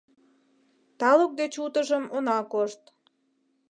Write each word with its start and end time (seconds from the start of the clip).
Талук 0.99 1.31
деч 1.39 1.53
утыжым 1.65 2.03
она 2.17 2.37
кошт. 2.51 2.81